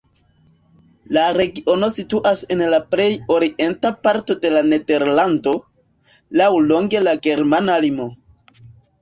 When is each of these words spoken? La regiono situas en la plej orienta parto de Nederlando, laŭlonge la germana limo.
La 1.17 1.25
regiono 1.35 1.89
situas 1.95 2.41
en 2.55 2.63
la 2.75 2.79
plej 2.95 3.07
orienta 3.35 3.93
parto 4.07 4.37
de 4.47 4.51
Nederlando, 4.71 5.55
laŭlonge 6.43 7.05
la 7.11 7.15
germana 7.29 7.79
limo. 7.87 8.11